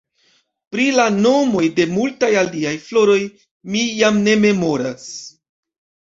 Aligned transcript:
Pri 0.75 0.85
la 0.95 1.03
nomoj 1.17 1.61
de 1.79 1.85
multaj 1.97 2.31
aliaj 2.45 2.73
floroj 2.87 3.19
mi 3.75 3.85
jam 4.01 4.19
ne 4.27 4.37
memoras. 4.49 5.07